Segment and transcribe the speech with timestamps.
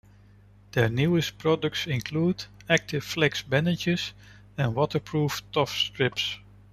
[0.71, 4.13] Their newest products include Active Flex bandages
[4.57, 6.39] and waterproof Tough Strips.